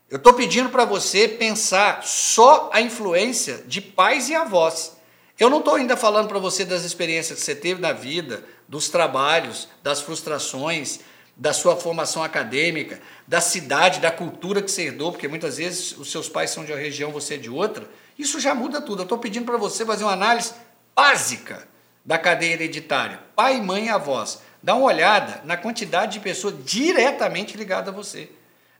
Eu 0.08 0.18
estou 0.18 0.32
pedindo 0.34 0.68
para 0.68 0.84
você 0.84 1.26
pensar 1.26 2.04
só 2.04 2.70
a 2.72 2.80
influência 2.80 3.64
de 3.66 3.80
pais 3.80 4.28
e 4.28 4.36
avós. 4.36 4.96
Eu 5.36 5.50
não 5.50 5.58
estou 5.58 5.74
ainda 5.74 5.96
falando 5.96 6.28
para 6.28 6.38
você 6.38 6.64
das 6.64 6.84
experiências 6.84 7.40
que 7.40 7.44
você 7.44 7.56
teve 7.56 7.80
na 7.80 7.92
vida, 7.92 8.44
dos 8.68 8.88
trabalhos, 8.88 9.68
das 9.82 10.00
frustrações, 10.00 11.00
da 11.36 11.52
sua 11.52 11.76
formação 11.76 12.22
acadêmica, 12.22 13.00
da 13.26 13.40
cidade, 13.40 13.98
da 13.98 14.12
cultura 14.12 14.62
que 14.62 14.70
você 14.70 14.82
herdou, 14.84 15.10
porque 15.10 15.26
muitas 15.26 15.56
vezes 15.56 15.98
os 15.98 16.10
seus 16.10 16.28
pais 16.28 16.50
são 16.50 16.64
de 16.64 16.70
uma 16.70 16.78
região, 16.78 17.10
você 17.10 17.34
é 17.34 17.38
de 17.38 17.50
outra. 17.50 17.90
Isso 18.16 18.38
já 18.38 18.54
muda 18.54 18.80
tudo. 18.80 19.00
Eu 19.00 19.04
estou 19.04 19.18
pedindo 19.18 19.44
para 19.44 19.58
você 19.58 19.84
fazer 19.84 20.04
uma 20.04 20.12
análise 20.12 20.54
básica 20.94 21.66
da 22.04 22.16
cadeia 22.16 22.52
hereditária, 22.52 23.20
pai, 23.34 23.60
mãe 23.60 23.86
e 23.86 23.88
avós. 23.88 24.40
Dá 24.62 24.76
uma 24.76 24.86
olhada 24.86 25.42
na 25.44 25.56
quantidade 25.56 26.12
de 26.12 26.20
pessoas 26.20 26.54
diretamente 26.64 27.56
ligadas 27.56 27.92
a 27.92 27.96
você. 27.96 28.30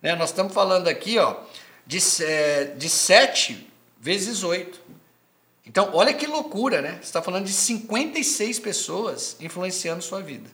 Né? 0.07 0.15
Nós 0.15 0.31
estamos 0.31 0.55
falando 0.55 0.87
aqui 0.87 1.19
ó, 1.19 1.35
de, 1.85 1.99
é, 2.23 2.65
de 2.77 2.89
7 2.89 3.69
vezes 3.99 4.45
8. 4.45 4.81
Então, 5.67 5.91
olha 5.95 6.15
que 6.15 6.29
loucura, 6.29 6.81
né? 6.81 6.93
Você 6.93 7.07
está 7.07 7.21
falando 7.21 7.47
de 7.47 7.53
56 7.53 8.61
pessoas 8.61 9.37
influenciando 9.41 10.01
sua 10.01 10.21
vida. 10.21 10.49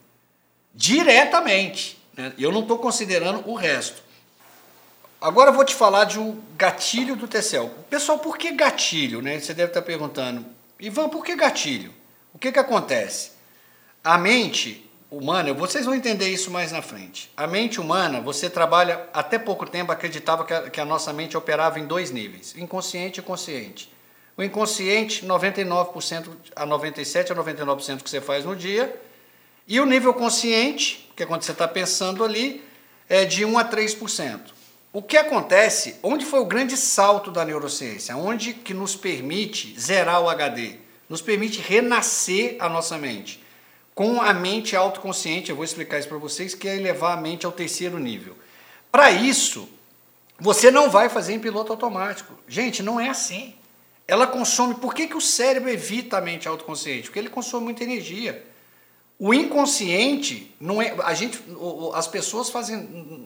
Diretamente. 0.75 2.03
Né? 2.17 2.33
Eu 2.39 2.51
não 2.51 2.63
estou 2.63 2.79
considerando 2.79 3.47
o 3.47 3.53
resto. 3.53 4.03
Agora 5.21 5.51
eu 5.51 5.55
vou 5.55 5.67
te 5.67 5.75
falar 5.75 6.05
de 6.05 6.19
um 6.19 6.41
gatilho 6.57 7.15
do 7.15 7.29
TCL. 7.29 7.69
Pessoal, 7.91 8.21
por 8.21 8.39
que 8.39 8.53
gatilho? 8.53 9.21
Né? 9.21 9.39
Você 9.39 9.53
deve 9.53 9.69
estar 9.69 9.83
perguntando. 9.83 10.47
Ivan, 10.81 11.11
por 11.11 11.23
que 11.23 11.37
gatilho? 11.37 11.93
O 12.33 12.39
que, 12.39 12.51
que 12.51 12.59
acontece? 12.59 13.33
A 14.03 14.17
mente 14.17 14.91
humana, 15.13 15.53
vocês 15.53 15.85
vão 15.85 15.95
entender 15.95 16.29
isso 16.29 16.51
mais 16.51 16.73
na 16.73 16.81
frente. 16.81 17.31
A 17.37 17.47
mente 17.47 17.79
humana, 17.79 18.19
você 18.19 18.49
trabalha, 18.49 19.07
até 19.13 19.39
pouco 19.39 19.69
tempo 19.69 19.93
acreditava 19.93 20.43
que 20.45 20.55
a, 20.55 20.71
que 20.71 20.81
a 20.81 20.87
nossa 20.87 21.13
mente 21.13 21.37
operava 21.37 21.79
em 21.79 21.87
dois 21.87 22.11
níveis, 22.11 22.55
inconsciente 22.57 23.21
e 23.21 23.23
consciente. 23.23 23.93
O 24.37 24.43
inconsciente, 24.43 25.27
99% 25.27 26.31
a 26.57 26.67
97% 26.67 27.31
a 27.31 27.35
99% 27.35 28.03
que 28.03 28.09
você 28.09 28.23
faz 28.23 28.47
no 28.47 28.57
dia, 28.57 28.99
e 29.69 29.79
o 29.79 29.85
nível 29.85 30.15
consciente, 30.15 31.13
que 31.15 31.23
é 31.23 31.27
quando 31.27 31.43
você 31.43 31.53
está 31.53 31.69
pensando 31.69 32.25
ali, 32.25 32.65
é 33.07 33.27
de 33.27 33.45
1 33.45 33.59
a 33.59 33.65
3%. 33.65 34.41
O 34.95 35.03
que 35.03 35.19
acontece, 35.19 35.97
onde 36.03 36.25
foi 36.25 36.41
o 36.41 36.47
grande 36.47 36.77
salto 36.77 37.31
da 37.31 37.45
neurociência? 37.45 38.17
Onde 38.17 38.55
que 38.55 38.73
nos 38.73 38.97
permite 38.97 39.79
zerar 39.79 40.23
o 40.23 40.29
HD? 40.29 40.77
Nos 41.09 41.21
permite 41.21 41.61
renascer 41.61 42.57
a 42.59 42.69
nossa 42.69 42.97
mente 42.97 43.42
com 43.95 44.23
a 44.23 44.33
mente 44.33 44.75
autoconsciente, 44.75 45.51
eu 45.51 45.57
vou 45.57 45.65
explicar 45.65 45.99
isso 45.99 46.09
para 46.09 46.19
vocês, 46.19 46.55
que 46.55 46.69
é 46.69 46.77
elevar 46.77 47.17
a 47.17 47.21
mente 47.21 47.45
ao 47.45 47.53
terceiro 47.53 47.99
nível. 47.99 48.37
Para 48.91 49.11
isso, 49.11 49.69
você 50.39 50.71
não 50.71 50.91
vai 50.91 51.09
fazer 51.09 51.35
em 51.35 51.39
piloto 51.39 51.73
automático. 51.73 52.35
Gente, 52.49 52.83
não 52.83 52.99
é 52.99 53.09
assim. 53.09 53.55
Ela 54.09 54.27
consome. 54.27 54.75
Por 54.75 54.95
que, 54.95 55.07
que 55.07 55.17
o 55.17 55.21
cérebro 55.21 55.71
evita 55.71 56.19
a 56.19 56.21
mente 56.21 56.49
autoconsciente? 56.49 57.05
Porque 57.05 57.19
ele 57.19 57.29
consome 57.29 57.65
muita 57.65 57.85
energia. 57.85 58.45
O 59.19 59.33
inconsciente 59.33 60.53
não 60.61 60.83
é. 60.83 60.95
A 61.05 61.15
gente, 61.15 61.41
as 61.95 62.09
pessoas 62.09 62.51
fazem, 62.51 62.77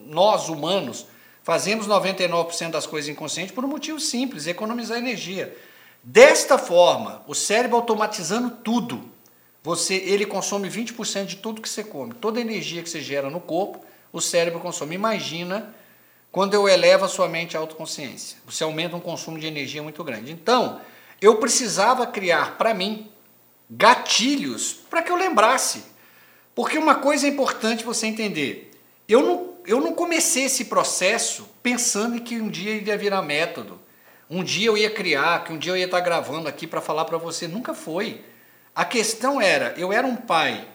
nós 0.07 0.47
humanos, 0.47 1.07
fazemos 1.41 1.87
99% 1.87 2.69
das 2.69 2.85
coisas 2.85 3.09
inconscientes 3.09 3.53
por 3.53 3.65
um 3.65 3.67
motivo 3.67 3.99
simples: 3.99 4.45
economizar 4.47 4.97
energia. 4.97 5.57
Desta 6.03 6.57
forma, 6.57 7.23
o 7.25 7.33
cérebro 7.33 7.77
automatizando 7.77 8.51
tudo, 8.63 9.03
você, 9.63 9.95
ele 9.95 10.25
consome 10.25 10.69
20% 10.69 11.25
de 11.25 11.35
tudo 11.37 11.61
que 11.61 11.69
você 11.69 11.83
come. 11.83 12.13
Toda 12.13 12.39
a 12.39 12.41
energia 12.41 12.81
que 12.81 12.89
você 12.89 13.01
gera 13.01 13.29
no 13.29 13.39
corpo, 13.39 13.83
o 14.11 14.21
cérebro 14.21 14.59
consome. 14.59 14.95
Imagina 14.95 15.73
quando 16.31 16.53
eu 16.53 16.67
elevo 16.67 17.05
a 17.05 17.09
sua 17.09 17.27
mente 17.27 17.57
à 17.57 17.59
autoconsciência. 17.59 18.37
Você 18.45 18.63
aumenta 18.63 18.95
um 18.95 18.99
consumo 18.99 19.39
de 19.39 19.47
energia 19.47 19.83
muito 19.83 20.03
grande. 20.03 20.31
Então, 20.31 20.79
eu 21.21 21.37
precisava 21.37 22.05
criar 22.05 22.57
para 22.57 22.73
mim 22.73 23.09
gatilhos 23.69 24.73
para 24.73 25.01
que 25.01 25.11
eu 25.11 25.15
lembrasse. 25.15 25.83
Porque 26.55 26.77
uma 26.77 26.95
coisa 26.95 27.27
é 27.27 27.29
importante 27.29 27.83
você 27.83 28.07
entender. 28.07 28.71
Eu 29.07 29.21
não, 29.21 29.53
eu 29.65 29.81
não 29.81 29.93
comecei 29.93 30.45
esse 30.45 30.65
processo 30.65 31.47
pensando 31.61 32.21
que 32.21 32.39
um 32.39 32.49
dia 32.49 32.71
ele 32.71 32.87
ia 32.87 32.97
virar 32.97 33.21
método. 33.21 33.79
Um 34.29 34.43
dia 34.43 34.67
eu 34.67 34.77
ia 34.77 34.89
criar, 34.89 35.43
que 35.43 35.53
um 35.53 35.57
dia 35.57 35.71
eu 35.71 35.77
ia 35.77 35.85
estar 35.85 35.99
gravando 36.01 36.47
aqui 36.47 36.67
para 36.67 36.81
falar 36.81 37.05
para 37.05 37.17
você. 37.17 37.47
Nunca 37.47 37.73
foi. 37.73 38.21
A 38.77 38.85
questão 38.85 39.41
era, 39.41 39.73
eu 39.75 39.91
era 39.91 40.05
um 40.05 40.15
pai 40.15 40.67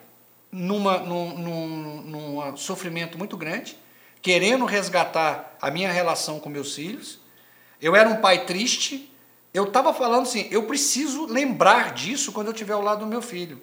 numa, 0.50 0.98
num, 0.98 1.38
num, 1.38 2.02
num 2.02 2.56
sofrimento 2.56 3.16
muito 3.16 3.36
grande, 3.36 3.78
querendo 4.20 4.64
resgatar 4.64 5.56
a 5.62 5.70
minha 5.70 5.92
relação 5.92 6.40
com 6.40 6.48
meus 6.48 6.74
filhos. 6.74 7.20
Eu 7.80 7.94
era 7.94 8.08
um 8.08 8.16
pai 8.16 8.44
triste. 8.44 9.08
Eu 9.54 9.68
estava 9.68 9.94
falando 9.94 10.22
assim, 10.22 10.48
eu 10.50 10.64
preciso 10.64 11.26
lembrar 11.26 11.94
disso 11.94 12.32
quando 12.32 12.48
eu 12.48 12.52
estiver 12.52 12.72
ao 12.72 12.82
lado 12.82 13.04
do 13.04 13.06
meu 13.06 13.22
filho. 13.22 13.62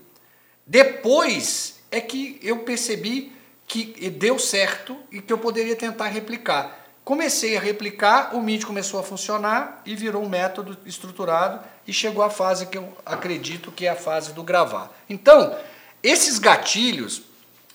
Depois 0.66 1.82
é 1.92 2.00
que 2.00 2.40
eu 2.42 2.60
percebi 2.60 3.34
que 3.68 4.10
deu 4.10 4.40
certo 4.40 4.98
e 5.12 5.20
que 5.22 5.34
eu 5.34 5.38
poderia 5.38 5.76
tentar 5.76 6.08
replicar. 6.08 6.79
Comecei 7.10 7.58
a 7.58 7.60
replicar, 7.60 8.36
o 8.36 8.40
MIT 8.40 8.68
começou 8.68 9.00
a 9.00 9.04
funcionar 9.04 9.82
e 9.84 9.96
virou 9.96 10.24
um 10.24 10.30
método 10.30 10.78
estruturado 10.86 11.60
e 11.88 11.92
chegou 11.92 12.22
à 12.22 12.30
fase 12.30 12.68
que 12.68 12.78
eu 12.78 12.88
acredito 13.04 13.72
que 13.72 13.88
é 13.88 13.90
a 13.90 13.96
fase 13.96 14.32
do 14.32 14.44
gravar. 14.44 14.96
Então, 15.10 15.58
esses 16.04 16.38
gatilhos 16.38 17.24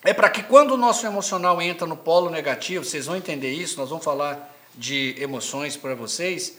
é 0.05 0.13
para 0.13 0.29
que 0.29 0.41
quando 0.41 0.71
o 0.71 0.77
nosso 0.77 1.05
emocional 1.05 1.61
entra 1.61 1.85
no 1.85 1.97
polo 1.97 2.29
negativo, 2.29 2.85
vocês 2.85 3.07
vão 3.07 3.17
entender 3.17 3.51
isso, 3.51 3.77
nós 3.77 3.89
vamos 3.89 4.05
falar 4.05 4.55
de 4.73 5.13
emoções 5.19 5.75
para 5.75 5.93
vocês. 5.95 6.57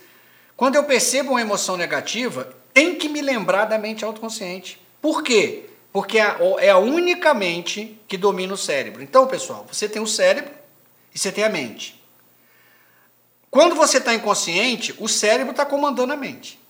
Quando 0.55 0.75
eu 0.75 0.85
percebo 0.85 1.31
uma 1.31 1.41
emoção 1.41 1.79
negativa, 1.79 2.55
tem 2.75 2.97
que 2.97 3.09
me 3.09 3.23
lembrar 3.23 3.65
da 3.65 3.79
mente 3.79 4.05
autoconsciente. 4.05 4.79
Por 5.01 5.23
quê? 5.23 5.71
Porque 5.91 6.19
é 6.19 6.69
a 6.69 6.77
única 6.77 7.33
mente 7.33 7.99
que 8.07 8.19
domina 8.19 8.53
o 8.53 8.59
cérebro. 8.59 9.03
Então, 9.03 9.27
pessoal, 9.27 9.65
você 9.67 9.89
tem 9.89 10.03
o 10.03 10.07
cérebro 10.07 10.53
e 11.15 11.19
você 11.19 11.33
tem 11.33 11.43
a 11.43 11.49
mente. 11.49 12.05
Quando 13.51 13.75
você 13.75 13.99
está 13.99 14.15
inconsciente, 14.15 14.95
o 14.99 15.09
cérebro 15.09 15.53
está 15.53 15.65
comandando 15.65 16.13
a 16.13 16.17
mente. 16.17 16.61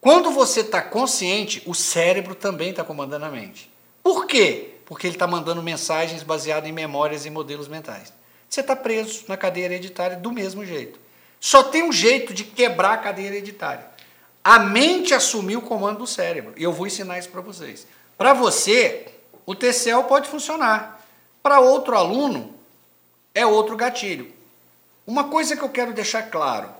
Quando 0.00 0.30
você 0.30 0.60
está 0.60 0.82
consciente, 0.82 1.62
o 1.64 1.74
cérebro 1.74 2.34
também 2.34 2.70
está 2.70 2.82
comandando 2.82 3.24
a 3.24 3.30
mente. 3.30 3.70
Por 4.02 4.26
quê? 4.26 4.74
Porque 4.84 5.06
ele 5.06 5.14
está 5.14 5.26
mandando 5.26 5.62
mensagens 5.62 6.22
baseadas 6.22 6.68
em 6.68 6.72
memórias 6.72 7.24
e 7.24 7.30
modelos 7.30 7.68
mentais. 7.68 8.12
Você 8.48 8.60
está 8.60 8.74
preso 8.74 9.24
na 9.28 9.36
cadeia 9.36 9.66
hereditária 9.66 10.16
do 10.16 10.32
mesmo 10.32 10.66
jeito. 10.66 10.98
Só 11.38 11.62
tem 11.62 11.82
um 11.82 11.92
jeito 11.92 12.34
de 12.34 12.44
quebrar 12.44 12.94
a 12.94 12.98
cadeia 12.98 13.28
hereditária. 13.28 13.86
A 14.44 14.58
mente 14.58 15.14
assumiu 15.14 15.60
o 15.60 15.62
comando 15.62 15.98
do 15.98 16.06
cérebro. 16.06 16.52
E 16.56 16.62
eu 16.62 16.72
vou 16.72 16.86
ensinar 16.86 17.18
isso 17.18 17.28
para 17.28 17.40
vocês. 17.40 17.86
Para 18.18 18.34
você, 18.34 19.06
o 19.46 19.54
TCL 19.54 20.04
pode 20.04 20.28
funcionar. 20.28 21.06
Para 21.42 21.60
outro 21.60 21.96
aluno, 21.96 22.54
é 23.34 23.46
outro 23.46 23.76
gatilho. 23.76 24.32
Uma 25.06 25.24
coisa 25.24 25.56
que 25.56 25.62
eu 25.62 25.68
quero 25.68 25.92
deixar 25.92 26.24
claro: 26.24 26.72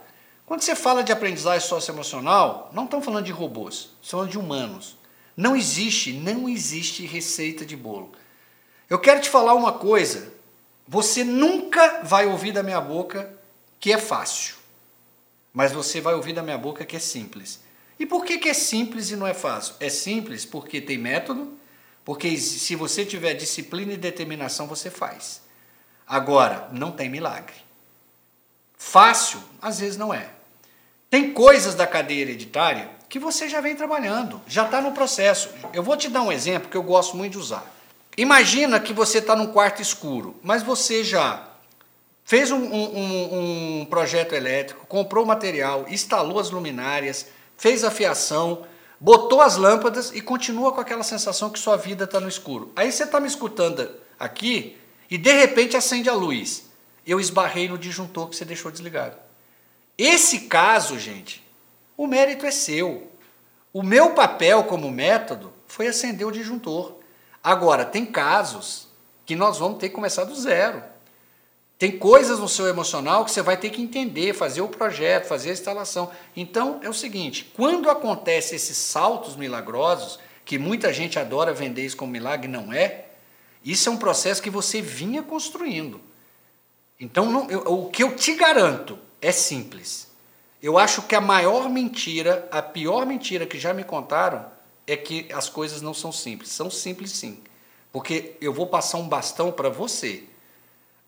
quando 0.47 0.63
você 0.63 0.75
fala 0.75 1.03
de 1.03 1.13
aprendizagem 1.13 1.67
socioemocional, 1.67 2.71
não 2.73 2.85
estamos 2.85 3.05
falando 3.05 3.25
de 3.25 3.33
robôs, 3.33 3.91
estamos 4.03 4.11
falando 4.11 4.31
de 4.31 4.39
humanos. 4.39 4.97
Não 5.37 5.57
existe, 5.57 6.13
não 6.13 6.49
existe 6.49 7.07
receita 7.07 7.65
de 7.65 7.77
bolo. 7.77 8.13
Eu 8.89 8.99
quero 8.99 9.21
te 9.21 9.31
falar 9.31 9.55
uma 9.55 9.73
coisa: 9.73 10.33
você 10.87 11.25
nunca 11.25 12.03
vai 12.03 12.27
ouvir 12.27 12.53
da 12.53 12.63
minha 12.63 12.81
boca 12.81 13.35
que 13.81 13.93
é 13.93 13.99
fácil, 13.99 14.57
mas 15.53 15.73
você 15.73 16.01
vai 16.01 16.15
ouvir 16.15 16.33
da 16.33 16.43
minha 16.43 16.59
boca 16.59 16.85
que 16.85 16.97
é 16.97 17.01
simples. 17.01 17.61
E 17.99 18.07
por 18.07 18.25
que, 18.25 18.39
que 18.39 18.49
é 18.49 18.55
simples 18.55 19.11
e 19.11 19.17
não 19.17 19.27
é 19.27 19.35
fácil? 19.35 19.75
É 19.81 19.89
simples 19.89 20.45
porque 20.45 20.81
tem 20.81 20.99
método, 20.99 21.57
porque 22.05 22.37
se 22.37 22.75
você 22.75 23.05
tiver 23.05 23.35
disciplina 23.35 23.93
e 23.93 23.97
determinação, 23.97 24.67
você 24.67 24.91
faz. 24.91 25.41
Agora, 26.07 26.69
não 26.73 26.91
tem 26.91 27.09
milagre. 27.09 27.55
Fácil, 28.83 29.41
às 29.63 29.79
vezes 29.79 29.97
não 29.97 30.13
é. 30.13 30.29
Tem 31.09 31.33
coisas 31.33 31.75
da 31.75 31.87
cadeia 31.87 32.23
hereditária 32.23 32.91
que 33.09 33.19
você 33.19 33.49
já 33.49 33.61
vem 33.61 33.77
trabalhando, 33.77 34.43
já 34.47 34.65
está 34.65 34.83
no 34.83 34.93
processo. 34.93 35.49
Eu 35.73 35.83
vou 35.83 35.97
te 35.97 36.11
dar 36.11 36.21
um 36.21 36.33
exemplo 36.33 36.69
que 36.69 36.77
eu 36.77 36.83
gosto 36.83 37.17
muito 37.17 37.33
de 37.33 37.39
usar. 37.39 37.65
Imagina 38.19 38.81
que 38.81 38.93
você 38.93 39.19
está 39.19 39.35
num 39.37 39.47
quarto 39.47 39.81
escuro, 39.81 40.37
mas 40.43 40.63
você 40.63 41.03
já 41.05 41.49
fez 42.25 42.51
um, 42.51 42.59
um, 42.59 43.81
um, 43.81 43.87
projeto 43.87 44.35
elétrico, 44.35 44.85
comprou 44.87 45.25
material, 45.25 45.87
instalou 45.89 46.39
as 46.39 46.51
luminárias, 46.51 47.29
fez 47.57 47.85
a 47.85 47.91
fiação, 47.91 48.67
botou 49.01 49.41
as 49.41 49.57
lâmpadas 49.57 50.11
e 50.13 50.21
continua 50.21 50.73
com 50.73 50.81
aquela 50.81 51.05
sensação 51.05 51.49
que 51.49 51.59
sua 51.59 51.77
vida 51.77 52.05
está 52.05 52.21
no 52.21 52.29
escuro. 52.29 52.73
Aí 52.77 52.91
você 52.93 53.05
está 53.05 53.21
me 53.21 53.29
escutando 53.29 53.89
aqui 54.19 54.77
e 55.09 55.17
de 55.17 55.33
repente 55.33 55.77
acende 55.77 56.11
a 56.11 56.15
luz 56.15 56.72
eu 57.07 57.21
esbarrei 57.21 57.69
no 57.69 57.79
disjuntor 57.79 58.29
que 58.29 58.37
você 58.37 58.45
deixou 58.45 58.71
desligado. 58.71 59.17
Esse 59.97 60.41
caso, 60.41 60.99
gente, 60.99 61.47
o 61.97 62.07
mérito 62.07 62.47
é 62.47 62.51
seu. 62.51 63.11
O 63.73 63.83
meu 63.83 64.15
papel 64.15 64.65
como 64.65 64.91
método 64.91 65.53
foi 65.67 65.87
acender 65.87 66.27
o 66.27 66.33
disjuntor. 66.33 66.97
Agora, 67.43 67.85
tem 67.85 68.05
casos 68.07 68.89
que 69.25 69.35
nós 69.35 69.59
vamos 69.59 69.79
ter 69.79 69.89
que 69.89 69.95
começar 69.95 70.25
do 70.25 70.35
zero. 70.35 70.83
Tem 71.79 71.99
coisas 71.99 72.39
no 72.39 72.49
seu 72.49 72.69
emocional 72.69 73.25
que 73.25 73.33
você 73.33 73.43
vai 73.43 73.57
ter 73.57 73.71
que 73.71 73.83
entender, 73.83 74.35
fazer 74.35 74.61
o 74.61 74.69
projeto, 74.69 75.27
fazer 75.27 75.51
a 75.51 75.53
instalação. 75.55 76.11
Então, 76.37 76.79
é 76.83 76.89
o 76.89 76.95
seguinte: 76.95 77.51
quando 77.57 77.91
acontece 77.91 78.55
esses 78.55 78.77
saltos 78.77 79.35
milagrosos, 79.35 80.19
que 80.45 80.59
muita 80.59 80.93
gente 80.93 81.19
adora 81.19 81.53
vender 81.53 81.85
isso 81.85 81.97
como 81.97 82.13
milagre, 82.13 82.47
não 82.47 82.73
é, 82.73 83.07
isso 83.65 83.89
é 83.89 83.93
um 83.93 83.97
processo 83.97 84.43
que 84.43 84.51
você 84.51 84.81
vinha 84.81 85.23
construindo. 85.23 86.01
Então, 87.03 87.27
não, 87.27 87.51
eu, 87.51 87.61
o 87.67 87.91
que 87.91 88.05
eu 88.05 88.15
te 88.15 88.33
garanto 88.37 88.97
é 89.21 89.33
simples. 89.33 90.09
Eu 90.63 90.79
acho 90.79 91.03
que 91.03 91.17
a 91.17 91.21
maior 91.21 91.69
mentira, 91.69 92.49
a 92.53 92.63
pior 92.63 93.05
mentira 93.05 93.45
que 93.45 93.59
já 93.59 93.75
me 93.75 93.83
contaram, 93.83 94.47
é 94.87 94.97
que 94.97 95.27
as 95.33 95.49
coisas 95.49 95.83
não 95.83 95.93
são 95.93 96.13
simples. 96.13 96.51
São 96.51 96.71
simples 96.71 97.11
sim. 97.11 97.43
Porque 97.91 98.37
eu 98.41 98.53
vou 98.53 98.69
passar 98.69 98.99
um 98.99 99.09
bastão 99.09 99.51
para 99.51 99.69
você. 99.69 100.23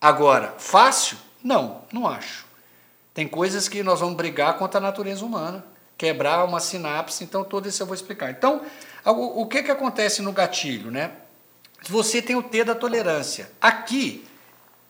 Agora, 0.01 0.57
fácil? 0.59 1.17
Não, 1.41 1.83
não 1.93 2.09
acho. 2.09 2.45
Tem 3.15 3.29
coisas 3.29 3.69
que 3.69 3.81
nós 3.85 4.01
vamos 4.01 4.17
brigar 4.17 4.59
contra 4.59 4.79
a 4.79 4.83
natureza 4.83 5.25
humana, 5.25 5.65
quebrar 5.97 6.45
uma 6.45 6.59
sinapse, 6.59 7.23
então 7.23 7.45
tudo 7.45 7.69
isso 7.69 7.81
eu 7.81 7.87
vou 7.87 7.95
explicar. 7.95 8.33
Então, 8.33 8.63
o, 9.05 9.43
o 9.43 9.47
que, 9.47 9.63
que 9.63 9.71
acontece 9.71 10.23
no 10.23 10.33
gatilho, 10.33 10.91
né? 10.91 11.13
Você 11.89 12.21
tem 12.21 12.35
o 12.35 12.43
T 12.43 12.65
da 12.65 12.75
tolerância. 12.75 13.53
Aqui, 13.61 14.27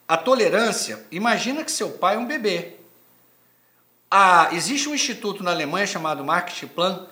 a 0.06 0.16
tolerância, 0.16 1.04
imagina 1.10 1.64
que 1.64 1.72
seu 1.72 1.90
pai 1.92 2.16
é 2.16 2.18
um 2.18 2.26
bebê. 2.26 2.76
Ah, 4.10 4.50
existe 4.52 4.88
um 4.88 4.94
instituto 4.94 5.42
na 5.42 5.50
Alemanha 5.50 5.86
chamado 5.86 6.24
Marketingplan 6.24 7.08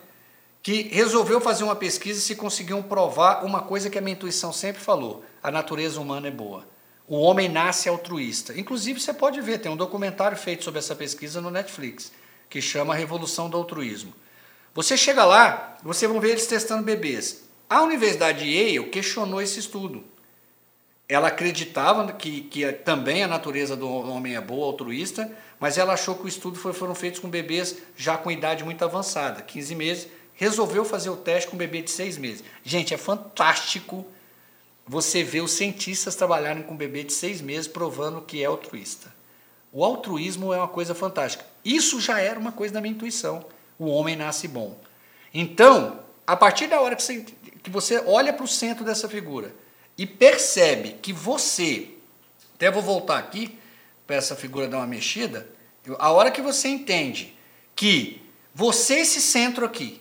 que 0.62 0.82
resolveu 0.82 1.40
fazer 1.40 1.64
uma 1.64 1.74
pesquisa 1.74 2.20
se 2.20 2.36
conseguiam 2.36 2.82
provar 2.82 3.44
uma 3.44 3.60
coisa 3.62 3.90
que 3.90 3.98
a 3.98 4.00
minha 4.00 4.14
intuição 4.14 4.52
sempre 4.52 4.80
falou: 4.80 5.24
a 5.42 5.50
natureza 5.50 6.00
humana 6.00 6.28
é 6.28 6.30
boa. 6.30 6.66
O 7.08 7.18
homem 7.18 7.48
nasce 7.48 7.88
altruísta. 7.88 8.58
Inclusive, 8.58 9.00
você 9.00 9.12
pode 9.12 9.40
ver, 9.40 9.58
tem 9.58 9.72
um 9.72 9.76
documentário 9.76 10.36
feito 10.36 10.62
sobre 10.62 10.78
essa 10.78 10.94
pesquisa 10.94 11.40
no 11.40 11.50
Netflix, 11.50 12.12
que 12.48 12.62
chama 12.62 12.94
Revolução 12.94 13.50
do 13.50 13.56
Altruísmo. 13.56 14.14
Você 14.72 14.96
chega 14.96 15.24
lá, 15.24 15.76
você 15.82 16.06
vai 16.06 16.20
ver 16.20 16.30
eles 16.30 16.46
testando 16.46 16.84
bebês. 16.84 17.42
A 17.68 17.82
Universidade 17.82 18.44
de 18.44 18.50
Yale 18.50 18.88
questionou 18.88 19.42
esse 19.42 19.58
estudo. 19.58 20.04
Ela 21.08 21.28
acreditava 21.28 22.12
que, 22.12 22.42
que 22.42 22.70
também 22.72 23.22
a 23.22 23.28
natureza 23.28 23.76
do 23.76 23.88
homem 23.88 24.34
é 24.34 24.40
boa, 24.40 24.66
altruísta, 24.66 25.30
mas 25.58 25.78
ela 25.78 25.92
achou 25.92 26.14
que 26.14 26.24
o 26.24 26.28
estudo 26.28 26.58
foi, 26.58 26.72
foram 26.72 26.94
feitos 26.94 27.20
com 27.20 27.28
bebês 27.28 27.78
já 27.96 28.16
com 28.16 28.30
idade 28.30 28.64
muito 28.64 28.84
avançada, 28.84 29.42
15 29.42 29.74
meses, 29.74 30.08
resolveu 30.34 30.84
fazer 30.84 31.10
o 31.10 31.16
teste 31.16 31.48
com 31.48 31.56
um 31.56 31.58
bebê 31.58 31.82
de 31.82 31.90
seis 31.90 32.16
meses. 32.16 32.42
Gente, 32.64 32.94
é 32.94 32.96
fantástico 32.96 34.06
você 34.86 35.22
ver 35.22 35.40
os 35.40 35.52
cientistas 35.52 36.16
trabalharem 36.16 36.62
com 36.62 36.74
um 36.74 36.76
bebê 36.76 37.04
de 37.04 37.12
seis 37.12 37.40
meses 37.40 37.68
provando 37.68 38.22
que 38.22 38.42
é 38.42 38.46
altruísta. 38.46 39.12
O 39.70 39.84
altruísmo 39.84 40.52
é 40.52 40.58
uma 40.58 40.68
coisa 40.68 40.94
fantástica. 40.94 41.44
Isso 41.64 42.00
já 42.00 42.20
era 42.20 42.38
uma 42.38 42.52
coisa 42.52 42.74
da 42.74 42.80
minha 42.80 42.92
intuição. 42.92 43.44
O 43.78 43.86
homem 43.86 44.16
nasce 44.16 44.48
bom. 44.48 44.78
Então, 45.32 46.00
a 46.26 46.36
partir 46.36 46.66
da 46.66 46.80
hora 46.80 46.94
que 46.94 47.02
você, 47.02 47.24
que 47.62 47.70
você 47.70 48.02
olha 48.06 48.32
para 48.32 48.44
o 48.44 48.48
centro 48.48 48.84
dessa 48.84 49.08
figura 49.08 49.54
e 49.96 50.06
percebe 50.06 50.96
que 51.00 51.12
você, 51.12 51.90
até 52.54 52.70
vou 52.70 52.82
voltar 52.82 53.18
aqui 53.18 53.58
para 54.06 54.16
essa 54.16 54.34
figura 54.34 54.68
dar 54.68 54.78
uma 54.78 54.86
mexida, 54.86 55.48
a 55.98 56.10
hora 56.10 56.30
que 56.30 56.40
você 56.40 56.68
entende 56.68 57.34
que 57.74 58.22
você, 58.54 59.00
esse 59.00 59.20
centro 59.20 59.64
aqui, 59.64 60.00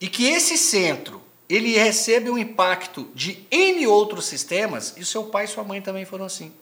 e 0.00 0.08
que 0.08 0.26
esse 0.26 0.56
centro 0.56 1.22
ele 1.48 1.76
recebe 1.76 2.28
um 2.28 2.38
impacto 2.38 3.10
de 3.14 3.46
N 3.50 3.86
outros 3.86 4.26
sistemas, 4.26 4.94
e 4.96 5.04
seu 5.04 5.24
pai 5.24 5.44
e 5.44 5.48
sua 5.48 5.64
mãe 5.64 5.80
também 5.80 6.04
foram 6.04 6.24
assim. 6.24 6.52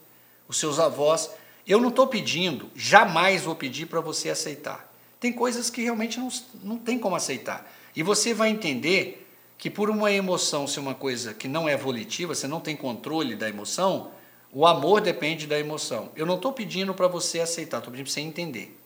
Os 0.47 0.57
seus 0.57 0.79
avós. 0.79 1.29
Eu 1.65 1.81
não 1.81 1.89
estou 1.89 2.05
pedindo, 2.05 2.69
jamais 2.75 3.41
vou 3.41 3.55
pedir 3.55 3.87
para 3.87 3.99
você 3.99 4.29
aceitar. 4.29 4.93
Tem 5.19 5.33
coisas 5.33 5.71
que 5.71 5.81
realmente 5.81 6.19
não, 6.19 6.29
não 6.63 6.77
tem 6.77 6.99
como 6.99 7.15
aceitar. 7.15 7.67
E 7.95 8.03
você 8.03 8.33
vai 8.33 8.49
entender 8.49 9.24
que 9.57 9.69
por 9.69 9.89
uma 9.89 10.11
emoção 10.11 10.67
ser 10.67 10.79
uma 10.79 10.93
coisa 10.93 11.33
que 11.33 11.47
não 11.47 11.67
é 11.67 11.77
volitiva, 11.77 12.35
você 12.35 12.47
não 12.47 12.59
tem 12.59 12.75
controle 12.75 13.35
da 13.35 13.49
emoção, 13.49 14.11
o 14.51 14.65
amor 14.65 15.01
depende 15.01 15.47
da 15.47 15.59
emoção. 15.59 16.11
Eu 16.15 16.25
não 16.25 16.35
estou 16.35 16.53
pedindo 16.53 16.93
para 16.93 17.07
você 17.07 17.39
aceitar, 17.39 17.79
estou 17.79 17.91
pedindo 17.91 18.05
para 18.05 18.13
você 18.13 18.21
entender. 18.21 18.77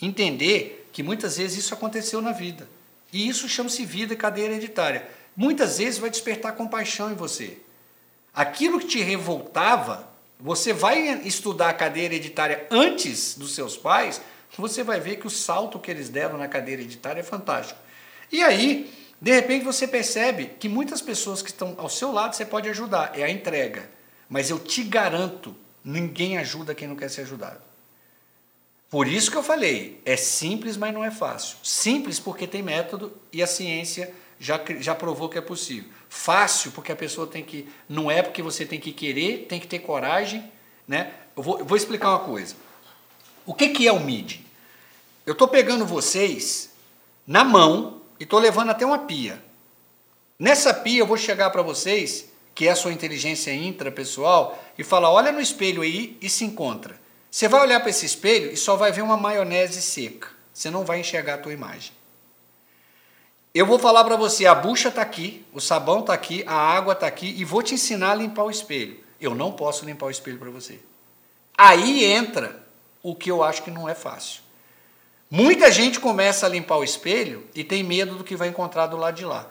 Entender 0.00 0.88
que 0.92 1.02
muitas 1.02 1.36
vezes 1.36 1.58
isso 1.58 1.74
aconteceu 1.74 2.22
na 2.22 2.32
vida. 2.32 2.68
E 3.12 3.28
isso 3.28 3.48
chama-se 3.48 3.84
vida 3.84 4.14
e 4.14 4.16
cadeia 4.16 4.46
hereditária. 4.46 5.08
Muitas 5.36 5.78
vezes 5.78 5.98
vai 5.98 6.10
despertar 6.10 6.54
compaixão 6.54 7.10
em 7.10 7.14
você. 7.14 7.58
Aquilo 8.34 8.78
que 8.78 8.86
te 8.86 9.00
revoltava, 9.00 10.08
você 10.38 10.72
vai 10.72 11.20
estudar 11.26 11.70
a 11.70 11.74
cadeia 11.74 12.04
hereditária 12.04 12.66
antes 12.70 13.36
dos 13.36 13.54
seus 13.54 13.76
pais, 13.76 14.20
você 14.56 14.82
vai 14.82 15.00
ver 15.00 15.16
que 15.16 15.26
o 15.26 15.30
salto 15.30 15.78
que 15.78 15.90
eles 15.90 16.08
deram 16.08 16.38
na 16.38 16.48
cadeia 16.48 16.74
hereditária 16.74 17.20
é 17.20 17.24
fantástico. 17.24 17.78
E 18.30 18.42
aí, 18.42 18.90
de 19.20 19.32
repente, 19.32 19.64
você 19.64 19.86
percebe 19.86 20.52
que 20.60 20.68
muitas 20.68 21.02
pessoas 21.02 21.42
que 21.42 21.50
estão 21.50 21.74
ao 21.78 21.88
seu 21.88 22.12
lado 22.12 22.36
você 22.36 22.44
pode 22.44 22.68
ajudar, 22.68 23.18
é 23.18 23.24
a 23.24 23.30
entrega. 23.30 23.90
Mas 24.28 24.48
eu 24.48 24.58
te 24.58 24.84
garanto, 24.84 25.56
ninguém 25.84 26.38
ajuda 26.38 26.74
quem 26.74 26.86
não 26.86 26.94
quer 26.94 27.10
ser 27.10 27.22
ajudado. 27.22 27.60
Por 28.88 29.06
isso 29.06 29.30
que 29.30 29.36
eu 29.36 29.42
falei, 29.42 30.00
é 30.04 30.16
simples, 30.16 30.76
mas 30.76 30.94
não 30.94 31.04
é 31.04 31.10
fácil. 31.10 31.58
Simples 31.62 32.20
porque 32.20 32.46
tem 32.46 32.62
método 32.62 33.12
e 33.32 33.42
a 33.42 33.46
ciência 33.46 34.14
já, 34.38 34.60
já 34.78 34.94
provou 34.94 35.28
que 35.28 35.36
é 35.36 35.42
possível. 35.42 35.90
Fácil 36.08 36.70
porque 36.72 36.92
a 36.92 36.96
pessoa 36.96 37.26
tem 37.26 37.42
que. 37.42 37.68
Não 37.88 38.10
é 38.10 38.22
porque 38.22 38.40
você 38.40 38.64
tem 38.64 38.80
que 38.80 38.92
querer, 38.92 39.46
tem 39.46 39.60
que 39.60 39.66
ter 39.66 39.80
coragem. 39.80 40.50
Né? 40.86 41.12
Eu, 41.36 41.42
vou, 41.42 41.58
eu 41.58 41.64
vou 41.64 41.76
explicar 41.76 42.10
uma 42.10 42.20
coisa. 42.20 42.54
O 43.44 43.52
que, 43.52 43.68
que 43.70 43.86
é 43.86 43.92
o 43.92 44.00
MID? 44.00 44.46
Eu 45.26 45.32
estou 45.32 45.48
pegando 45.48 45.84
vocês 45.84 46.70
na 47.26 47.44
mão 47.44 48.00
e 48.18 48.24
estou 48.24 48.38
levando 48.38 48.70
até 48.70 48.84
uma 48.84 49.00
pia. 49.00 49.42
Nessa 50.38 50.72
pia 50.72 51.00
eu 51.00 51.06
vou 51.06 51.16
chegar 51.16 51.50
para 51.50 51.62
vocês, 51.62 52.30
que 52.54 52.68
é 52.68 52.70
a 52.70 52.76
sua 52.76 52.92
inteligência 52.92 53.52
intrapessoal, 53.54 54.62
e 54.76 54.84
falar: 54.84 55.10
olha 55.10 55.32
no 55.32 55.40
espelho 55.40 55.82
aí 55.82 56.16
e 56.20 56.28
se 56.28 56.44
encontra. 56.44 56.98
Você 57.30 57.48
vai 57.48 57.60
olhar 57.60 57.80
para 57.80 57.90
esse 57.90 58.06
espelho 58.06 58.50
e 58.50 58.56
só 58.56 58.76
vai 58.76 58.90
ver 58.90 59.02
uma 59.02 59.16
maionese 59.16 59.82
seca. 59.82 60.28
Você 60.52 60.70
não 60.70 60.84
vai 60.84 61.00
enxergar 61.00 61.34
a 61.34 61.38
tua 61.38 61.52
imagem. 61.52 61.92
Eu 63.54 63.66
vou 63.66 63.78
falar 63.78 64.04
para 64.04 64.16
você, 64.16 64.46
a 64.46 64.54
bucha 64.54 64.88
está 64.88 65.02
aqui, 65.02 65.44
o 65.52 65.60
sabão 65.60 66.00
está 66.00 66.12
aqui, 66.12 66.44
a 66.46 66.54
água 66.54 66.92
está 66.92 67.06
aqui 67.06 67.34
e 67.36 67.44
vou 67.44 67.62
te 67.62 67.74
ensinar 67.74 68.12
a 68.12 68.14
limpar 68.14 68.44
o 68.44 68.50
espelho. 68.50 68.98
Eu 69.20 69.34
não 69.34 69.52
posso 69.52 69.84
limpar 69.84 70.06
o 70.06 70.10
espelho 70.10 70.38
para 70.38 70.50
você. 70.50 70.78
Aí 71.56 72.04
entra 72.04 72.62
o 73.02 73.14
que 73.14 73.30
eu 73.30 73.42
acho 73.42 73.62
que 73.62 73.70
não 73.70 73.88
é 73.88 73.94
fácil. 73.94 74.42
Muita 75.30 75.70
gente 75.70 76.00
começa 76.00 76.46
a 76.46 76.48
limpar 76.48 76.78
o 76.78 76.84
espelho 76.84 77.46
e 77.54 77.62
tem 77.62 77.82
medo 77.82 78.16
do 78.16 78.24
que 78.24 78.34
vai 78.34 78.48
encontrar 78.48 78.86
do 78.86 78.96
lado 78.96 79.14
de 79.14 79.26
lá. 79.26 79.46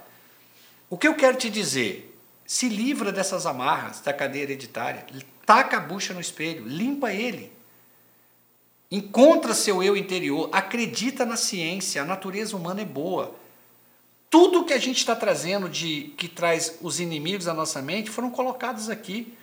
O 0.90 0.98
que 0.98 1.08
eu 1.08 1.16
quero 1.16 1.38
te 1.38 1.50
dizer? 1.50 2.18
Se 2.46 2.68
livra 2.68 3.12
dessas 3.12 3.46
amarras 3.46 4.00
da 4.00 4.12
cadeia 4.12 4.44
hereditária, 4.44 5.06
taca 5.46 5.78
a 5.78 5.82
bucha 5.82 6.14
no 6.14 6.22
espelho, 6.22 6.68
limpa 6.68 7.14
ele. 7.14 7.52
Encontra 8.90 9.54
seu 9.54 9.84
eu 9.84 9.96
interior, 9.96 10.50
acredita 10.52 11.26
na 11.26 11.36
ciência, 11.36 12.02
a 12.02 12.06
natureza 12.06 12.56
humana 12.56 12.82
é 12.82 12.86
boa. 12.86 13.36
Tudo 14.30 14.66
que 14.66 14.74
a 14.74 14.80
gente 14.80 14.98
está 14.98 15.16
trazendo 15.16 15.70
de 15.70 16.14
que 16.18 16.28
traz 16.28 16.78
os 16.82 17.00
inimigos 17.00 17.48
à 17.48 17.54
nossa 17.54 17.82
mente 17.82 18.10
foram 18.10 18.32
colocados 18.32 18.90
aqui. 18.90 19.37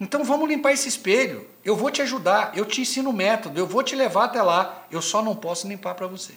Então 0.00 0.24
vamos 0.24 0.48
limpar 0.48 0.72
esse 0.72 0.88
espelho. 0.88 1.46
Eu 1.62 1.76
vou 1.76 1.90
te 1.90 2.00
ajudar, 2.00 2.56
eu 2.56 2.64
te 2.64 2.80
ensino 2.80 3.10
o 3.10 3.12
método, 3.12 3.60
eu 3.60 3.66
vou 3.66 3.82
te 3.82 3.94
levar 3.94 4.24
até 4.24 4.42
lá. 4.42 4.86
Eu 4.90 5.02
só 5.02 5.22
não 5.22 5.36
posso 5.36 5.68
limpar 5.68 5.94
para 5.94 6.06
você. 6.06 6.32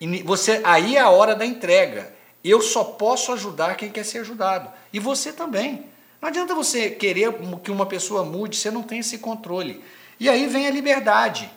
E 0.00 0.22
você 0.22 0.60
aí 0.64 0.94
é 0.96 1.00
a 1.00 1.10
hora 1.10 1.34
da 1.34 1.44
entrega. 1.44 2.14
Eu 2.44 2.62
só 2.62 2.84
posso 2.84 3.32
ajudar 3.32 3.76
quem 3.76 3.90
quer 3.90 4.04
ser 4.04 4.20
ajudado. 4.20 4.70
E 4.92 5.00
você 5.00 5.32
também. 5.32 5.86
Não 6.20 6.28
adianta 6.28 6.54
você 6.54 6.90
querer 6.90 7.32
que 7.62 7.70
uma 7.70 7.86
pessoa 7.86 8.24
mude, 8.24 8.56
você 8.56 8.70
não 8.70 8.82
tem 8.82 9.00
esse 9.00 9.18
controle. 9.18 9.82
E 10.20 10.28
aí 10.28 10.46
vem 10.46 10.66
a 10.66 10.70
liberdade. 10.70 11.50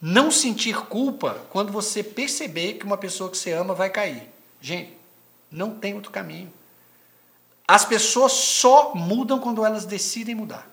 Não 0.00 0.30
sentir 0.30 0.76
culpa 0.86 1.46
quando 1.50 1.72
você 1.72 2.02
perceber 2.02 2.74
que 2.74 2.84
uma 2.84 2.96
pessoa 2.96 3.30
que 3.30 3.36
você 3.36 3.52
ama 3.52 3.74
vai 3.74 3.90
cair. 3.90 4.28
Gente, 4.60 4.94
não 5.50 5.70
tem 5.74 5.94
outro 5.94 6.10
caminho. 6.10 6.52
As 7.66 7.84
pessoas 7.84 8.32
só 8.32 8.92
mudam 8.94 9.38
quando 9.38 9.64
elas 9.64 9.86
decidem 9.86 10.34
mudar. 10.34 10.68